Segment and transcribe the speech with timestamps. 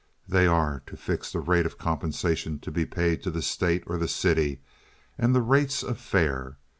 [0.27, 3.99] They are to fix the rate of compensation to be paid to the state or
[3.99, 4.63] the city,
[5.15, 6.57] and the rates of fare.